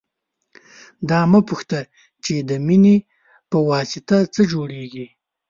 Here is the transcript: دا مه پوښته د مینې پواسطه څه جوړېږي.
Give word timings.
دا 1.09 1.19
مه 1.31 1.39
پوښته 1.47 1.79
د 2.49 2.51
مینې 2.67 2.95
پواسطه 3.51 4.17
څه 4.33 4.41
جوړېږي. 4.51 5.05